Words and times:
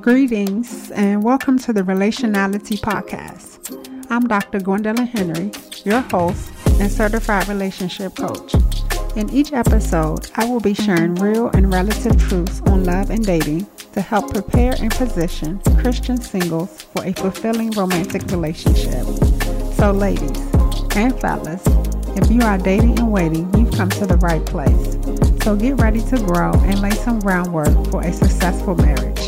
Greetings 0.00 0.90
and 0.90 1.22
welcome 1.22 1.58
to 1.60 1.72
the 1.72 1.82
Relationality 1.82 2.78
Podcast. 2.80 4.08
I'm 4.10 4.26
Dr. 4.26 4.60
Gwendolyn 4.60 5.06
Henry, 5.06 5.52
your 5.84 6.00
host 6.00 6.52
and 6.80 6.90
certified 6.90 7.48
relationship 7.48 8.16
coach. 8.16 8.54
In 9.16 9.30
each 9.30 9.52
episode, 9.52 10.30
I 10.36 10.46
will 10.46 10.60
be 10.60 10.74
sharing 10.74 11.14
real 11.16 11.48
and 11.50 11.72
relative 11.72 12.18
truths 12.28 12.60
on 12.62 12.84
love 12.84 13.10
and 13.10 13.24
dating 13.24 13.66
to 13.92 14.00
help 14.00 14.32
prepare 14.32 14.74
and 14.80 14.90
position 14.90 15.60
Christian 15.78 16.20
singles 16.20 16.82
for 16.82 17.04
a 17.04 17.12
fulfilling 17.12 17.70
romantic 17.72 18.22
relationship. 18.30 19.04
So, 19.74 19.92
ladies 19.92 20.38
and 20.96 21.18
fellas, 21.20 21.62
if 22.16 22.30
you 22.30 22.40
are 22.42 22.58
dating 22.58 22.98
and 22.98 23.12
waiting, 23.12 23.52
you've 23.54 23.72
come 23.72 23.90
to 23.90 24.06
the 24.06 24.16
right 24.16 24.44
place. 24.46 25.01
So, 25.42 25.56
get 25.56 25.80
ready 25.80 26.00
to 26.02 26.18
grow 26.18 26.52
and 26.52 26.80
lay 26.80 26.92
some 26.92 27.18
groundwork 27.18 27.74
for 27.90 28.00
a 28.00 28.12
successful 28.12 28.76
marriage. 28.76 29.18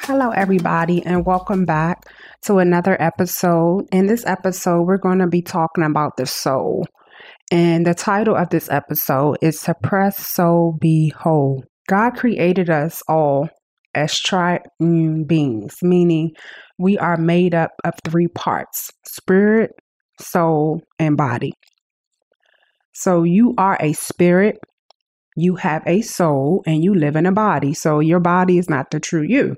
Hello, 0.00 0.30
everybody, 0.30 1.04
and 1.04 1.26
welcome 1.26 1.66
back 1.66 2.04
to 2.44 2.56
another 2.56 2.96
episode. 2.98 3.86
In 3.92 4.06
this 4.06 4.24
episode, 4.24 4.84
we're 4.84 4.96
going 4.96 5.18
to 5.18 5.26
be 5.26 5.42
talking 5.42 5.84
about 5.84 6.16
the 6.16 6.24
soul. 6.24 6.86
And 7.52 7.84
the 7.86 7.92
title 7.92 8.34
of 8.34 8.48
this 8.48 8.70
episode 8.70 9.36
is 9.42 9.60
Suppress 9.60 10.26
Soul 10.26 10.78
Be 10.80 11.12
Whole. 11.14 11.64
God 11.86 12.12
created 12.12 12.70
us 12.70 13.02
all 13.08 13.50
as 13.94 14.18
triune 14.18 15.24
beings, 15.26 15.76
meaning 15.82 16.30
we 16.78 16.96
are 16.96 17.18
made 17.18 17.54
up 17.54 17.72
of 17.84 17.92
three 18.06 18.28
parts 18.28 18.90
spirit, 19.06 19.70
soul, 20.20 20.82
and 20.98 21.16
body. 21.16 21.52
So 22.92 23.24
you 23.24 23.54
are 23.58 23.76
a 23.80 23.92
spirit, 23.92 24.58
you 25.36 25.56
have 25.56 25.82
a 25.86 26.00
soul, 26.02 26.62
and 26.66 26.84
you 26.84 26.94
live 26.94 27.16
in 27.16 27.26
a 27.26 27.32
body. 27.32 27.74
So 27.74 28.00
your 28.00 28.20
body 28.20 28.58
is 28.58 28.70
not 28.70 28.90
the 28.90 29.00
true 29.00 29.22
you. 29.22 29.56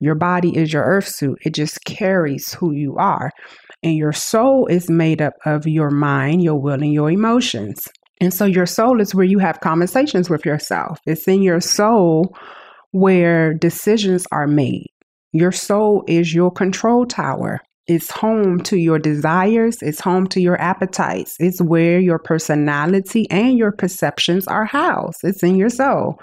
Your 0.00 0.14
body 0.14 0.56
is 0.56 0.72
your 0.72 0.84
earth 0.84 1.08
suit, 1.08 1.38
it 1.44 1.54
just 1.54 1.84
carries 1.84 2.52
who 2.54 2.72
you 2.72 2.96
are. 2.96 3.30
And 3.82 3.96
your 3.96 4.12
soul 4.12 4.66
is 4.66 4.90
made 4.90 5.22
up 5.22 5.34
of 5.44 5.66
your 5.66 5.90
mind, 5.90 6.42
your 6.42 6.60
will, 6.60 6.82
and 6.82 6.92
your 6.92 7.10
emotions. 7.10 7.82
And 8.20 8.32
so 8.32 8.44
your 8.44 8.66
soul 8.66 9.00
is 9.00 9.14
where 9.14 9.24
you 9.24 9.38
have 9.38 9.60
conversations 9.60 10.30
with 10.30 10.44
yourself. 10.46 10.98
It's 11.06 11.28
in 11.28 11.42
your 11.42 11.60
soul 11.60 12.36
where 12.92 13.52
decisions 13.52 14.26
are 14.32 14.46
made. 14.46 14.86
Your 15.32 15.52
soul 15.52 16.02
is 16.06 16.34
your 16.34 16.50
control 16.50 17.04
tower. 17.04 17.60
It's 17.88 18.10
home 18.10 18.60
to 18.64 18.76
your 18.76 18.98
desires, 18.98 19.80
it's 19.80 20.00
home 20.00 20.26
to 20.28 20.40
your 20.40 20.60
appetites. 20.60 21.36
It's 21.38 21.62
where 21.62 22.00
your 22.00 22.18
personality 22.18 23.30
and 23.30 23.56
your 23.56 23.70
perceptions 23.70 24.46
are 24.48 24.64
housed. 24.64 25.20
It's 25.22 25.42
in 25.42 25.56
your 25.56 25.70
soul. 25.70 26.20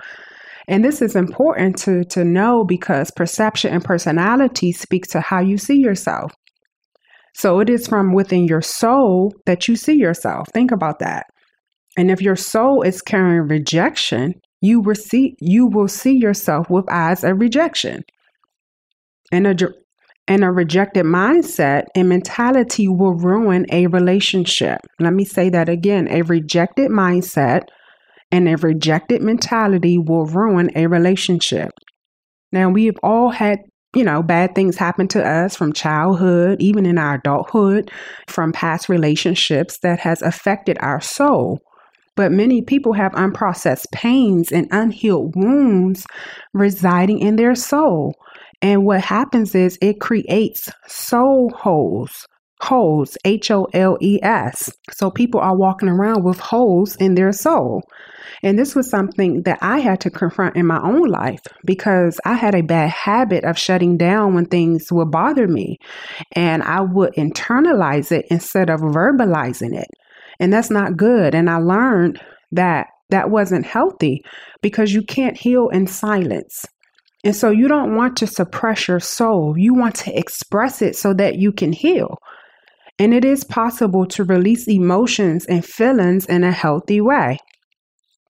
And 0.67 0.84
this 0.84 1.02
is 1.02 1.16
important 1.16 1.78
to, 1.80 2.03
to 2.06 2.23
know 2.23 2.64
because 2.64 3.11
perception 3.11 3.73
and 3.73 3.84
personality 3.84 4.72
speak 4.72 5.08
to 5.08 5.22
how 5.22 5.39
you 5.39 5.58
see 5.58 5.78
yourself. 5.78 6.34
So 7.36 7.59
it 7.59 7.69
is 7.69 7.88
from 7.88 8.14
within 8.14 8.45
your 8.45 8.61
soul 8.61 9.34
that 9.45 9.67
you 9.67 9.75
see 9.75 9.95
yourself. 9.95 10.47
Think 10.53 10.72
about 10.72 11.00
that. 11.00 11.25
And 11.97 12.11
if 12.11 12.22
your 12.22 12.36
soul 12.36 12.81
is 12.81 13.02
carrying 13.02 13.47
rejection, 13.47 14.34
you 14.61 14.80
will 14.80 14.95
see 14.95 15.36
you 15.39 15.67
will 15.67 15.88
see 15.88 16.16
yourself 16.16 16.69
with 16.69 16.89
eyes 16.89 17.23
of 17.23 17.39
rejection. 17.39 18.03
And 19.31 19.47
a 19.47 19.56
and 20.28 20.44
a 20.44 20.52
rejected 20.52 21.06
mindset 21.06 21.84
and 21.96 22.08
mentality 22.08 22.88
will 22.88 23.14
ruin 23.14 23.66
a 23.72 23.88
relationship. 23.88 24.80
Let 25.00 25.14
me 25.14 25.26
say 25.26 25.50
that 25.50 25.70
again. 25.70 26.08
A 26.10 26.22
rejected 26.22 26.92
mindset 26.92 27.64
and 28.32 28.48
a 28.48 28.56
rejected 28.58 29.22
mentality 29.22 29.98
will 29.98 30.26
ruin 30.26 30.72
a 30.76 30.88
relationship. 30.88 31.72
Now, 32.52 32.70
we've 32.70 32.97
all 33.03 33.31
had, 33.31 33.59
you 33.96 34.03
know, 34.03 34.24
bad 34.24 34.56
things 34.56 34.78
happen 34.78 35.08
to 35.09 35.28
us 35.28 35.56
from 35.56 35.74
childhood, 35.74 36.62
even 36.62 36.86
in 36.86 36.97
our 36.97 37.16
adulthood, 37.16 37.92
from 38.28 38.53
past 38.53 38.88
relationships 38.88 39.80
that 39.84 40.00
has 40.00 40.22
affected 40.22 40.78
our 40.80 41.02
soul. 41.02 41.59
But 42.16 42.31
many 42.31 42.62
people 42.62 42.94
have 42.94 43.12
unprocessed 43.14 43.92
pains 43.92 44.52
and 44.52 44.68
unhealed 44.72 45.36
wounds 45.36 46.06
residing 46.53 47.20
in 47.20 47.36
their 47.36 47.56
soul. 47.56 48.14
And 48.63 48.84
what 48.84 49.01
happens 49.01 49.53
is 49.53 49.78
it 49.81 50.01
creates 50.01 50.72
soul 50.88 51.51
holes 51.56 52.25
holes, 52.63 53.18
H 53.25 53.51
O 53.51 53.68
L 53.74 53.97
E 54.01 54.19
S. 54.24 54.72
So 54.91 55.12
people 55.12 55.40
are 55.40 55.56
walking 55.56 55.90
around 55.90 56.24
with 56.24 56.40
holes 56.40 56.96
in 56.96 57.16
their 57.16 57.31
soul. 57.31 57.84
And 58.41 58.57
this 58.57 58.75
was 58.75 58.90
something 58.90 59.44
that 59.44 59.59
I 59.62 59.79
had 59.79 60.00
to 60.02 60.09
confront 60.09 60.56
in 60.56 60.66
my 60.66 60.81
own 60.81 61.07
life 61.09 61.41
because 61.66 62.19
I 62.25 62.34
had 62.34 62.56
a 62.56 62.62
bad 62.62 62.90
habit 62.90 63.44
of 63.44 63.59
shutting 63.59 63.97
down 63.97 64.34
when 64.34 64.46
things 64.46 64.91
would 64.91 65.12
bother 65.12 65.47
me. 65.47 65.78
And 66.34 66.63
I 66.63 66.81
would 66.81 67.13
internalize 67.16 68.12
it 68.12 68.25
instead 68.29 68.69
of 68.69 68.79
verbalizing 68.79 69.78
it. 69.78 69.90
And 70.40 70.52
that's 70.52 70.72
not 70.72 70.97
good. 70.97 71.35
And 71.35 71.50
I 71.50 71.57
learned 71.57 72.19
that 72.52 72.88
that 73.09 73.29
wasn't 73.29 73.66
healthy 73.66 74.23
because 74.62 74.94
you 74.94 75.03
can't 75.03 75.38
heal 75.38 75.69
in 75.69 75.85
silence. 75.85 76.66
And 77.23 77.35
so 77.35 77.50
you 77.50 77.67
don't 77.67 77.95
want 77.95 78.17
to 78.17 78.28
suppress 78.28 78.88
your 78.88 79.00
soul. 79.00 79.56
You 79.57 79.73
want 79.73 79.95
to 79.95 80.17
express 80.17 80.81
it 80.81 80.95
so 80.95 81.13
that 81.13 81.35
you 81.38 81.51
can 81.51 81.72
heal. 81.72 82.17
And 83.00 83.13
it 83.13 83.25
is 83.25 83.44
possible 83.44 84.06
to 84.07 84.23
release 84.23 84.67
emotions 84.67 85.45
and 85.45 85.66
feelings 85.66 86.25
in 86.25 86.44
a 86.44 86.51
healthy 86.51 87.01
way. 87.01 87.39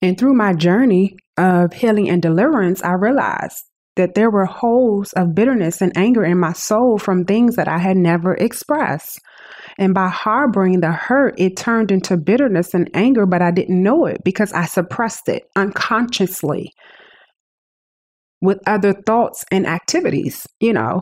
And 0.01 0.17
through 0.17 0.35
my 0.35 0.53
journey 0.53 1.17
of 1.37 1.73
healing 1.73 2.09
and 2.09 2.21
deliverance, 2.21 2.83
I 2.83 2.93
realized 2.93 3.63
that 3.95 4.15
there 4.15 4.29
were 4.29 4.45
holes 4.45 5.13
of 5.13 5.35
bitterness 5.35 5.81
and 5.81 5.95
anger 5.95 6.23
in 6.23 6.39
my 6.39 6.53
soul 6.53 6.97
from 6.97 7.25
things 7.25 7.55
that 7.55 7.67
I 7.67 7.77
had 7.77 7.97
never 7.97 8.33
expressed. 8.35 9.19
And 9.77 9.93
by 9.93 10.09
harboring 10.09 10.81
the 10.81 10.91
hurt, 10.91 11.35
it 11.37 11.57
turned 11.57 11.91
into 11.91 12.17
bitterness 12.17 12.73
and 12.73 12.89
anger, 12.93 13.25
but 13.25 13.41
I 13.41 13.51
didn't 13.51 13.81
know 13.81 14.05
it 14.05 14.23
because 14.23 14.53
I 14.53 14.65
suppressed 14.65 15.29
it 15.29 15.43
unconsciously 15.55 16.73
with 18.43 18.59
other 18.67 18.93
thoughts 19.05 19.43
and 19.51 19.65
activities, 19.65 20.45
you 20.59 20.73
know. 20.73 21.01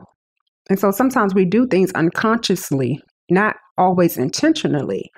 And 0.70 0.80
so 0.80 0.92
sometimes 0.92 1.34
we 1.34 1.44
do 1.46 1.68
things 1.68 1.92
unconsciously 1.94 3.02
not 3.32 3.56
always 3.78 4.18
intentionally. 4.18 5.10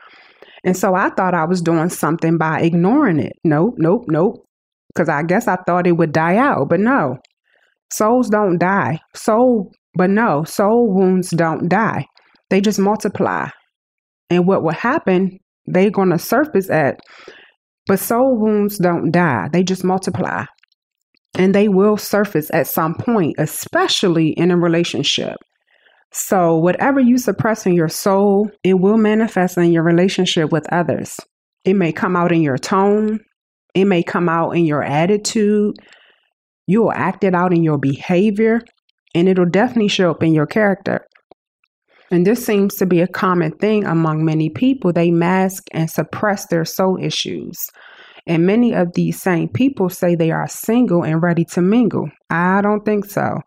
And 0.63 0.77
so 0.77 0.95
I 0.95 1.09
thought 1.09 1.33
I 1.33 1.45
was 1.45 1.61
doing 1.61 1.89
something 1.89 2.37
by 2.37 2.61
ignoring 2.61 3.19
it. 3.19 3.33
Nope, 3.43 3.75
nope, 3.77 4.05
nope. 4.07 4.45
Because 4.93 5.09
I 5.09 5.23
guess 5.23 5.47
I 5.47 5.57
thought 5.67 5.87
it 5.87 5.97
would 5.97 6.13
die 6.13 6.37
out, 6.37 6.69
but 6.69 6.79
no. 6.79 7.17
Souls 7.91 8.29
don't 8.29 8.57
die. 8.57 8.99
Soul, 9.15 9.71
but 9.95 10.09
no, 10.09 10.43
soul 10.45 10.93
wounds 10.93 11.31
don't 11.31 11.67
die. 11.67 12.05
They 12.49 12.61
just 12.61 12.79
multiply. 12.79 13.49
And 14.29 14.47
what 14.47 14.63
will 14.63 14.73
happen, 14.73 15.39
they're 15.65 15.91
going 15.91 16.11
to 16.11 16.19
surface 16.19 16.69
at. 16.69 16.99
But 17.87 17.99
soul 17.99 18.39
wounds 18.39 18.77
don't 18.77 19.11
die, 19.11 19.49
they 19.51 19.63
just 19.63 19.83
multiply. 19.83 20.45
And 21.35 21.53
they 21.53 21.67
will 21.67 21.97
surface 21.97 22.51
at 22.53 22.67
some 22.67 22.95
point, 22.95 23.35
especially 23.39 24.29
in 24.29 24.51
a 24.51 24.57
relationship. 24.57 25.37
So, 26.11 26.55
whatever 26.55 26.99
you 26.99 27.17
suppress 27.17 27.65
in 27.65 27.73
your 27.73 27.89
soul, 27.89 28.51
it 28.63 28.75
will 28.75 28.97
manifest 28.97 29.57
in 29.57 29.71
your 29.71 29.81
relationship 29.81 30.51
with 30.51 30.71
others. 30.71 31.19
It 31.65 31.73
may 31.73 31.91
come 31.91 32.15
out 32.15 32.31
in 32.31 32.41
your 32.43 32.57
tone, 32.57 33.19
it 33.73 33.85
may 33.85 34.03
come 34.03 34.29
out 34.29 34.51
in 34.51 34.65
your 34.65 34.83
attitude. 34.83 35.75
You 36.67 36.83
will 36.83 36.93
act 36.93 37.23
it 37.23 37.33
out 37.33 37.53
in 37.53 37.63
your 37.63 37.77
behavior, 37.77 38.61
and 39.15 39.27
it'll 39.27 39.49
definitely 39.49 39.89
show 39.89 40.11
up 40.11 40.23
in 40.23 40.33
your 40.33 40.45
character. 40.45 41.05
And 42.11 42.27
this 42.27 42.45
seems 42.45 42.75
to 42.75 42.85
be 42.85 43.01
a 43.01 43.07
common 43.07 43.51
thing 43.53 43.85
among 43.85 44.23
many 44.23 44.49
people. 44.49 44.93
They 44.93 45.09
mask 45.09 45.63
and 45.71 45.89
suppress 45.89 46.45
their 46.45 46.63
soul 46.63 46.97
issues. 47.01 47.57
And 48.25 48.45
many 48.45 48.73
of 48.73 48.93
these 48.93 49.21
same 49.21 49.49
people 49.49 49.89
say 49.89 50.15
they 50.15 50.31
are 50.31 50.47
single 50.47 51.03
and 51.03 51.21
ready 51.21 51.43
to 51.45 51.61
mingle. 51.61 52.09
I 52.29 52.61
don't 52.61 52.85
think 52.85 53.05
so. 53.05 53.41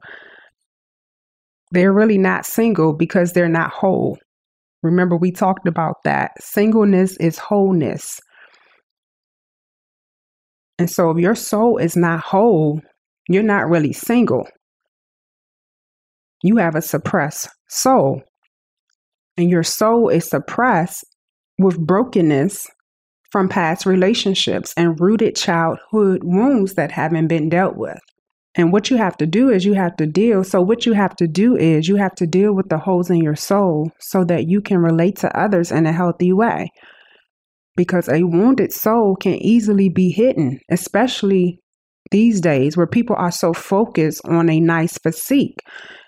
They're 1.71 1.93
really 1.93 2.19
not 2.19 2.45
single 2.45 2.93
because 2.93 3.33
they're 3.33 3.49
not 3.49 3.71
whole. 3.71 4.19
Remember, 4.83 5.17
we 5.17 5.33
talked 5.33 5.67
about 5.67 5.97
that. 6.05 6.33
Singleness 6.41 7.17
is 7.17 7.39
wholeness. 7.39 8.21
And 10.79 10.91
so, 10.91 11.11
if 11.11 11.19
your 11.19 11.35
soul 11.35 11.79
is 11.79 11.97
not 11.97 12.21
whole, 12.21 12.81
you're 13.29 13.43
not 13.43 13.69
really 13.69 13.95
single. 13.95 14.47
You 16.43 16.59
have 16.59 16.75
a 16.75 16.83
suppressed 16.83 17.49
soul. 17.69 18.23
And 19.39 19.51
your 19.51 19.63
soul 19.63 20.09
is 20.09 20.29
suppressed 20.29 21.05
with 21.59 21.79
brokenness 21.79 22.69
from 23.37 23.51
past 23.51 23.85
relationships 23.85 24.73
and 24.79 24.99
rooted 24.99 25.37
childhood 25.37 26.25
wounds 26.25 26.73
that 26.73 26.91
haven't 26.91 27.27
been 27.27 27.51
dealt 27.51 27.77
with. 27.77 27.99
And 28.55 28.73
what 28.73 28.89
you 28.89 28.97
have 28.97 29.15
to 29.19 29.27
do 29.27 29.51
is 29.51 29.67
you 29.67 29.75
have 29.75 29.95
to 29.97 30.07
deal. 30.07 30.43
So, 30.43 30.63
what 30.63 30.87
you 30.87 30.95
have 30.95 31.15
to 31.17 31.29
do 31.29 31.55
is 31.55 31.87
you 31.87 31.97
have 31.97 32.15
to 32.15 32.27
deal 32.27 32.55
with 32.55 32.71
the 32.71 32.79
holes 32.79 33.11
in 33.11 33.19
your 33.19 33.37
soul 33.37 33.91
so 34.01 34.25
that 34.25 34.49
you 34.49 34.63
can 34.63 34.79
relate 34.79 35.17
to 35.17 35.39
others 35.39 35.71
in 35.71 35.85
a 35.85 35.93
healthy 35.93 36.33
way. 36.33 36.71
because 37.77 38.09
a 38.09 38.23
wounded 38.23 38.73
soul 38.73 39.17
can 39.17 39.35
easily 39.35 39.91
be 39.91 40.11
hidden, 40.11 40.59
especially 40.71 41.61
these 42.11 42.41
days 42.41 42.75
where 42.75 42.87
people 42.87 43.17
are 43.19 43.31
so 43.31 43.53
focused 43.53 44.23
on 44.25 44.49
a 44.49 44.61
nice 44.61 44.97
physique. 44.97 45.59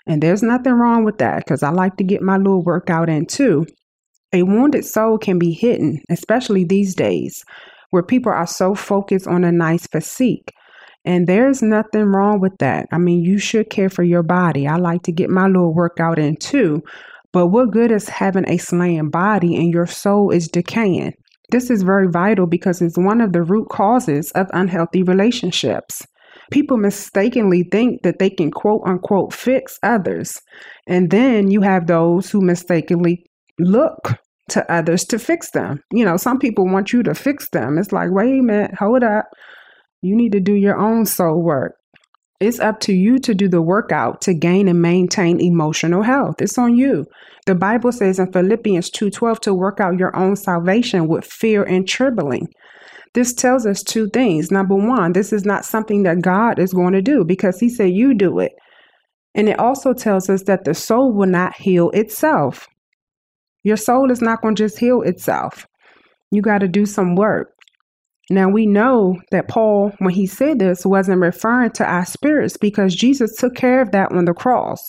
And 0.07 0.23
there's 0.23 0.41
nothing 0.41 0.73
wrong 0.73 1.03
with 1.03 1.19
that 1.19 1.45
because 1.45 1.61
I 1.61 1.69
like 1.69 1.97
to 1.97 2.03
get 2.03 2.23
my 2.23 2.37
little 2.37 2.63
workout 2.63 3.07
in 3.07 3.27
too. 3.27 3.67
A 4.31 4.43
wounded 4.43 4.85
soul 4.85 5.17
can 5.17 5.39
be 5.39 5.51
hidden, 5.51 6.01
especially 6.09 6.63
these 6.63 6.93
days 6.93 7.43
where 7.89 8.03
people 8.03 8.31
are 8.31 8.47
so 8.47 8.75
focused 8.75 9.27
on 9.27 9.43
a 9.43 9.51
nice 9.51 9.87
physique. 9.87 10.53
And 11.05 11.27
there's 11.27 11.61
nothing 11.61 12.03
wrong 12.03 12.39
with 12.39 12.57
that. 12.59 12.87
I 12.91 12.97
mean, 12.97 13.23
you 13.23 13.39
should 13.39 13.69
care 13.69 13.89
for 13.89 14.03
your 14.03 14.21
body. 14.21 14.67
I 14.67 14.75
like 14.75 15.03
to 15.03 15.11
get 15.11 15.29
my 15.29 15.47
little 15.47 15.73
workout 15.73 16.19
in 16.19 16.35
too. 16.35 16.81
But 17.31 17.47
what 17.47 17.71
good 17.71 17.91
is 17.91 18.09
having 18.09 18.47
a 18.47 18.57
slaying 18.57 19.09
body 19.09 19.55
and 19.55 19.73
your 19.73 19.87
soul 19.87 20.31
is 20.31 20.47
decaying? 20.47 21.13
This 21.51 21.69
is 21.69 21.81
very 21.83 22.07
vital 22.07 22.45
because 22.45 22.81
it's 22.81 22.97
one 22.97 23.21
of 23.21 23.33
the 23.33 23.41
root 23.41 23.69
causes 23.69 24.31
of 24.31 24.47
unhealthy 24.53 25.03
relationships. 25.03 26.05
People 26.51 26.77
mistakenly 26.77 27.63
think 27.71 28.01
that 28.03 28.19
they 28.19 28.29
can 28.29 28.51
quote 28.51 28.81
unquote 28.85 29.33
fix 29.33 29.79
others. 29.81 30.39
And 30.87 31.09
then 31.09 31.49
you 31.49 31.61
have 31.61 31.87
those 31.87 32.29
who 32.29 32.41
mistakenly 32.41 33.28
look 33.59 34.13
to 34.49 34.71
others 34.71 35.05
to 35.05 35.19
fix 35.19 35.51
them. 35.51 35.81
You 35.91 36.05
know, 36.05 36.17
some 36.17 36.39
people 36.39 36.65
want 36.65 36.91
you 36.91 37.03
to 37.03 37.13
fix 37.13 37.49
them. 37.49 37.77
It's 37.77 37.91
like, 37.91 38.09
wait 38.11 38.39
a 38.39 38.43
minute, 38.43 38.75
hold 38.75 39.03
up. 39.03 39.29
You 40.01 40.15
need 40.15 40.31
to 40.31 40.39
do 40.39 40.53
your 40.53 40.77
own 40.77 41.05
soul 41.05 41.41
work. 41.41 41.75
It's 42.39 42.59
up 42.59 42.79
to 42.81 42.93
you 42.93 43.19
to 43.19 43.35
do 43.35 43.49
the 43.49 43.61
workout 43.61 44.21
to 44.21 44.33
gain 44.33 44.69
and 44.69 44.81
maintain 44.81 45.41
emotional 45.41 46.03
health. 46.03 46.41
It's 46.41 46.57
on 46.57 46.77
you. 46.77 47.05
The 47.45 47.55
Bible 47.55 47.91
says 47.91 48.17
in 48.17 48.31
Philippians 48.31 48.89
2:12 48.91 49.41
to 49.41 49.53
work 49.53 49.81
out 49.81 49.99
your 49.99 50.15
own 50.15 50.37
salvation 50.37 51.07
with 51.07 51.25
fear 51.25 51.63
and 51.63 51.85
trembling. 51.87 52.47
This 53.13 53.33
tells 53.33 53.65
us 53.65 53.83
two 53.83 54.07
things. 54.09 54.51
Number 54.51 54.75
1, 54.75 55.13
this 55.13 55.33
is 55.33 55.43
not 55.43 55.65
something 55.65 56.03
that 56.03 56.21
God 56.21 56.59
is 56.59 56.73
going 56.73 56.93
to 56.93 57.01
do 57.01 57.25
because 57.25 57.59
he 57.59 57.67
said 57.67 57.91
you 57.91 58.13
do 58.13 58.39
it. 58.39 58.53
And 59.35 59.49
it 59.49 59.59
also 59.59 59.93
tells 59.93 60.29
us 60.29 60.43
that 60.43 60.63
the 60.63 60.73
soul 60.73 61.11
will 61.11 61.27
not 61.27 61.55
heal 61.55 61.89
itself. 61.89 62.67
Your 63.63 63.77
soul 63.77 64.11
is 64.11 64.21
not 64.21 64.41
going 64.41 64.55
to 64.55 64.63
just 64.63 64.79
heal 64.79 65.01
itself. 65.01 65.65
You 66.31 66.41
got 66.41 66.59
to 66.59 66.67
do 66.67 66.85
some 66.85 67.15
work. 67.15 67.51
Now 68.29 68.47
we 68.47 68.65
know 68.67 69.19
that 69.31 69.47
Paul, 69.47 69.91
when 69.99 70.13
he 70.13 70.27
said 70.27 70.59
this, 70.59 70.85
wasn't 70.85 71.21
referring 71.21 71.71
to 71.71 71.85
our 71.85 72.05
spirits 72.05 72.57
because 72.57 72.95
Jesus 72.95 73.35
took 73.35 73.55
care 73.55 73.81
of 73.81 73.91
that 73.91 74.11
on 74.11 74.25
the 74.25 74.33
cross. 74.33 74.81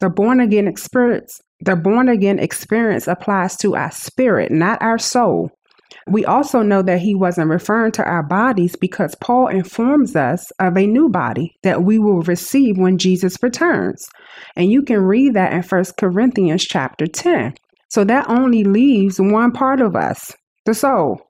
The 0.00 0.08
born 0.08 0.38
again 0.38 0.68
experience, 0.68 1.40
the 1.60 1.74
born 1.74 2.08
again 2.08 2.38
experience 2.38 3.08
applies 3.08 3.56
to 3.58 3.74
our 3.74 3.90
spirit, 3.90 4.52
not 4.52 4.80
our 4.80 4.98
soul. 4.98 5.50
We 6.06 6.24
also 6.24 6.62
know 6.62 6.82
that 6.82 7.00
he 7.00 7.14
wasn't 7.14 7.50
referring 7.50 7.92
to 7.92 8.04
our 8.04 8.22
bodies 8.22 8.76
because 8.76 9.14
Paul 9.16 9.48
informs 9.48 10.16
us 10.16 10.50
of 10.58 10.76
a 10.76 10.86
new 10.86 11.08
body 11.08 11.56
that 11.62 11.82
we 11.82 11.98
will 11.98 12.22
receive 12.22 12.76
when 12.76 12.98
Jesus 12.98 13.36
returns. 13.42 14.08
And 14.56 14.70
you 14.70 14.82
can 14.82 15.00
read 15.00 15.34
that 15.34 15.52
in 15.52 15.62
1 15.62 15.84
Corinthians 15.98 16.64
chapter 16.64 17.06
10. 17.06 17.54
So 17.88 18.04
that 18.04 18.28
only 18.28 18.64
leaves 18.64 19.18
one 19.18 19.52
part 19.52 19.80
of 19.80 19.96
us, 19.96 20.34
the 20.66 20.74
soul 20.74 21.28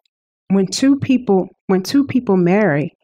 when 0.51 0.67
two 0.67 0.97
people 0.97 1.49
when 1.67 1.83
two 1.83 2.05
people 2.05 2.37
marry, 2.37 2.97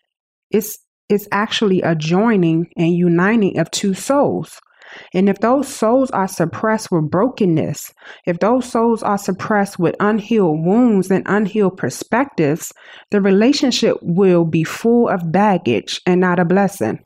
it's 0.51 0.79
it's 1.09 1.29
actually 1.33 1.83
a 1.83 1.95
joining 1.95 2.67
and 2.77 2.95
uniting 2.95 3.59
of 3.59 3.71
two 3.71 3.95
souls. 3.95 4.59
And 5.13 5.29
if 5.29 5.39
those 5.39 5.69
souls 5.69 6.11
are 6.11 6.29
suppressed 6.29 6.91
with 6.91 7.11
brokenness, 7.11 7.93
if 8.27 8.39
those 8.39 8.71
souls 8.71 9.03
are 9.03 9.19
suppressed 9.19 9.79
with 9.79 9.97
unhealed 10.01 10.65
wounds 10.65 11.11
and 11.11 11.25
unhealed 11.27 11.77
perspectives, 11.77 12.73
the 13.11 13.21
relationship 13.21 13.97
will 14.03 14.45
be 14.45 14.65
full 14.65 15.09
of 15.09 15.33
baggage 15.33 16.01
and 16.07 16.21
not 16.21 16.39
a 16.39 16.45
blessing. 16.45 17.01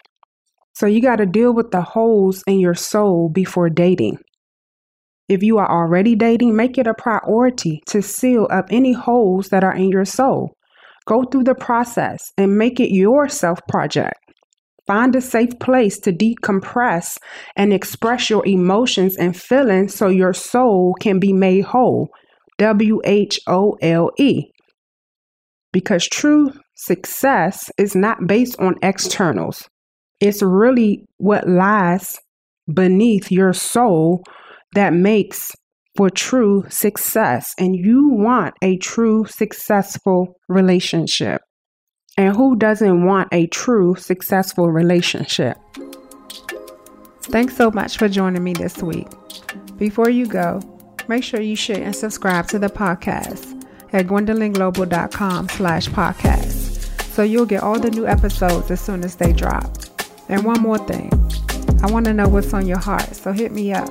So 0.75 0.87
you 0.87 1.02
got 1.02 1.17
to 1.17 1.26
deal 1.26 1.52
with 1.52 1.70
the 1.73 1.82
holes 1.82 2.44
in 2.46 2.61
your 2.61 2.75
soul 2.75 3.29
before 3.29 3.69
dating. 3.69 4.19
If 5.29 5.43
you 5.43 5.58
are 5.58 5.70
already 5.70 6.14
dating, 6.14 6.56
make 6.56 6.79
it 6.79 6.87
a 6.87 6.94
priority 6.94 7.82
to 7.88 8.00
seal 8.00 8.46
up 8.50 8.67
any 8.70 8.93
holes 8.93 9.49
that 9.49 9.62
are 9.62 9.75
in 9.75 9.91
your 9.91 10.05
soul. 10.05 10.55
Go 11.06 11.25
through 11.25 11.44
the 11.44 11.55
process 11.55 12.32
and 12.38 12.56
make 12.56 12.81
it 12.81 12.94
your 12.94 13.29
self 13.29 13.61
project. 13.69 14.28
Find 14.88 15.14
a 15.14 15.20
safe 15.20 15.56
place 15.61 15.99
to 16.00 16.12
decompress 16.12 17.19
and 17.55 17.75
express 17.75 18.31
your 18.31 18.44
emotions 18.46 19.19
and 19.19 19.37
feelings 19.37 19.94
so 19.94 20.08
your 20.08 20.32
soul 20.32 20.94
can 20.99 21.20
be 21.20 21.35
made 21.35 21.67
whole. 21.67 22.08
W 22.56 23.00
H 23.05 23.38
O 23.46 23.76
L 23.82 24.11
E. 24.19 24.44
Because 25.73 26.08
true 26.08 26.50
success 26.75 27.70
is 27.76 27.94
not 27.94 28.26
based 28.26 28.58
on 28.58 28.76
externals, 28.82 29.69
it's 30.20 30.43
really 30.43 31.05
what 31.19 31.46
lies 31.46 32.19
beneath 32.73 33.31
your 33.31 33.52
soul 33.52 34.23
that 34.75 34.94
makes 34.94 35.52
for 35.96 36.08
true 36.08 36.64
success. 36.70 37.52
And 37.58 37.76
you 37.76 38.08
want 38.11 38.55
a 38.62 38.79
true 38.79 39.26
successful 39.26 40.34
relationship. 40.49 41.43
And 42.19 42.35
who 42.35 42.56
doesn't 42.56 43.05
want 43.05 43.29
a 43.31 43.47
true 43.47 43.94
successful 43.94 44.73
relationship? 44.73 45.56
Thanks 47.23 47.56
so 47.56 47.70
much 47.70 47.97
for 47.97 48.09
joining 48.09 48.43
me 48.43 48.55
this 48.55 48.82
week. 48.82 49.06
Before 49.76 50.11
you 50.11 50.26
go, 50.26 50.61
make 51.06 51.23
sure 51.23 51.41
you 51.41 51.55
share 51.55 51.81
and 51.81 51.94
subscribe 51.94 52.49
to 52.49 52.59
the 52.59 52.67
podcast 52.67 53.65
at 53.93 54.09
gwendolynglobal.com 54.09 55.49
slash 55.49 55.88
podcast 55.91 57.12
so 57.12 57.23
you'll 57.23 57.47
get 57.47 57.62
all 57.62 57.79
the 57.79 57.91
new 57.93 58.06
episodes 58.06 58.69
as 58.73 58.81
soon 58.81 59.05
as 59.05 59.15
they 59.15 59.32
drop. 59.32 59.79
And 60.29 60.44
one 60.44 60.61
more 60.61 60.79
thing, 60.79 61.12
I 61.85 61.91
want 61.91 62.06
to 62.06 62.15
know 62.15 62.29
what's 62.29 62.53
on 62.53 62.67
your 62.67 62.79
heart, 62.79 63.15
so 63.15 63.31
hit 63.31 63.53
me 63.53 63.73
up 63.73 63.91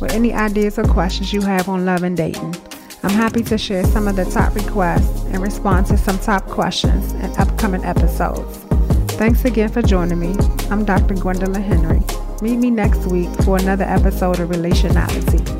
with 0.00 0.12
any 0.12 0.32
ideas 0.32 0.80
or 0.80 0.84
questions 0.84 1.32
you 1.32 1.42
have 1.42 1.68
on 1.68 1.84
love 1.84 2.02
and 2.02 2.16
dating. 2.16 2.56
I'm 3.02 3.10
happy 3.10 3.42
to 3.44 3.56
share 3.56 3.84
some 3.84 4.08
of 4.08 4.16
the 4.16 4.24
top 4.24 4.54
requests 4.54 5.24
and 5.26 5.40
respond 5.40 5.86
to 5.86 5.96
some 5.96 6.18
top 6.18 6.44
questions 6.46 7.12
in 7.12 7.30
upcoming 7.36 7.84
episodes. 7.84 8.58
Thanks 9.14 9.44
again 9.44 9.68
for 9.68 9.82
joining 9.82 10.18
me. 10.18 10.34
I'm 10.70 10.84
Dr. 10.84 11.14
Gwendolyn 11.14 11.62
Henry. 11.62 12.02
Meet 12.42 12.56
me 12.56 12.70
next 12.70 13.06
week 13.06 13.30
for 13.44 13.56
another 13.56 13.84
episode 13.84 14.40
of 14.40 14.48
Relationality. 14.48 15.57